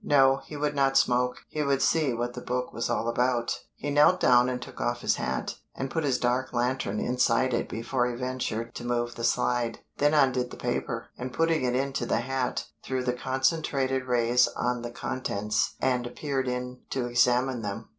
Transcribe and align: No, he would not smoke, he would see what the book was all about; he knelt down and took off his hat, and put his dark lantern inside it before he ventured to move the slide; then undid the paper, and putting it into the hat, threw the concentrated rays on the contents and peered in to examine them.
No, 0.03 0.37
he 0.43 0.57
would 0.57 0.73
not 0.73 0.97
smoke, 0.97 1.45
he 1.47 1.61
would 1.61 1.79
see 1.83 2.11
what 2.11 2.33
the 2.33 2.41
book 2.41 2.73
was 2.73 2.89
all 2.89 3.07
about; 3.07 3.59
he 3.75 3.91
knelt 3.91 4.19
down 4.19 4.49
and 4.49 4.59
took 4.59 4.81
off 4.81 5.01
his 5.01 5.17
hat, 5.17 5.57
and 5.75 5.91
put 5.91 6.03
his 6.03 6.17
dark 6.17 6.53
lantern 6.53 6.99
inside 6.99 7.53
it 7.53 7.69
before 7.69 8.07
he 8.09 8.15
ventured 8.15 8.73
to 8.73 8.83
move 8.83 9.13
the 9.13 9.23
slide; 9.23 9.77
then 9.99 10.15
undid 10.15 10.49
the 10.49 10.57
paper, 10.57 11.09
and 11.19 11.31
putting 11.33 11.63
it 11.63 11.75
into 11.75 12.07
the 12.07 12.21
hat, 12.21 12.65
threw 12.81 13.03
the 13.03 13.13
concentrated 13.13 14.05
rays 14.05 14.47
on 14.55 14.81
the 14.81 14.89
contents 14.89 15.75
and 15.79 16.11
peered 16.15 16.47
in 16.47 16.79
to 16.89 17.05
examine 17.05 17.61
them. 17.61 17.87